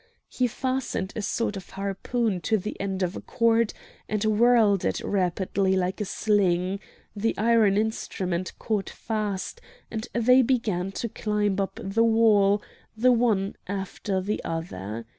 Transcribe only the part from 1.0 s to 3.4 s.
a sort of harpoon to the end of a